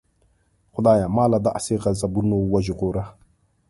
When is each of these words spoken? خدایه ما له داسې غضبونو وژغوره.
خدایه 0.73 1.07
ما 1.15 1.25
له 1.31 1.39
داسې 1.47 1.73
غضبونو 1.83 2.37
وژغوره. 2.53 3.03